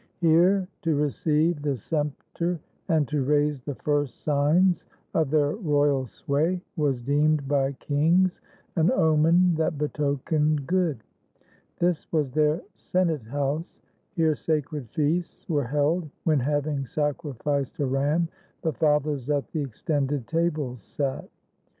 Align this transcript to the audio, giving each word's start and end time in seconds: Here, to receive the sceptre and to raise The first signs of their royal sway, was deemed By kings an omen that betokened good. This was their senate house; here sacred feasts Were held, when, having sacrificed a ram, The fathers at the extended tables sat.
Here, 0.19 0.67
to 0.81 0.95
receive 0.95 1.61
the 1.61 1.77
sceptre 1.77 2.59
and 2.89 3.07
to 3.07 3.23
raise 3.23 3.61
The 3.61 3.75
first 3.75 4.23
signs 4.23 4.83
of 5.13 5.29
their 5.29 5.51
royal 5.51 6.07
sway, 6.07 6.59
was 6.75 7.03
deemed 7.03 7.47
By 7.47 7.73
kings 7.73 8.41
an 8.75 8.91
omen 8.91 9.53
that 9.59 9.77
betokened 9.77 10.65
good. 10.65 11.03
This 11.77 12.11
was 12.11 12.31
their 12.31 12.63
senate 12.77 13.21
house; 13.25 13.79
here 14.15 14.33
sacred 14.33 14.89
feasts 14.89 15.47
Were 15.47 15.65
held, 15.67 16.09
when, 16.23 16.39
having 16.39 16.87
sacrificed 16.87 17.77
a 17.77 17.85
ram, 17.85 18.27
The 18.63 18.73
fathers 18.73 19.29
at 19.29 19.51
the 19.51 19.61
extended 19.61 20.25
tables 20.27 20.81
sat. 20.81 21.29